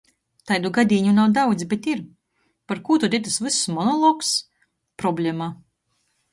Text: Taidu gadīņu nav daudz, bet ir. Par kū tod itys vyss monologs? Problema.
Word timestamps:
Taidu 0.51 0.69
gadīņu 0.77 1.11
nav 1.17 1.35
daudz, 1.35 1.65
bet 1.73 1.89
ir. 1.91 2.01
Par 2.71 2.81
kū 2.89 2.99
tod 3.05 3.19
itys 3.21 3.39
vyss 3.47 3.61
monologs? 3.79 4.35
Problema. 5.05 5.55